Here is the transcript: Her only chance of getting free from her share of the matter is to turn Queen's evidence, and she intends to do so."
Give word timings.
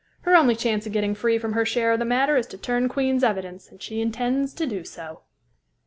Her 0.21 0.35
only 0.35 0.55
chance 0.55 0.87
of 0.87 0.93
getting 0.93 1.13
free 1.13 1.37
from 1.37 1.53
her 1.53 1.63
share 1.63 1.91
of 1.91 1.99
the 1.99 2.05
matter 2.05 2.35
is 2.35 2.47
to 2.47 2.57
turn 2.57 2.89
Queen's 2.89 3.23
evidence, 3.23 3.69
and 3.69 3.79
she 3.83 4.01
intends 4.01 4.51
to 4.55 4.65
do 4.65 4.83
so." 4.83 5.21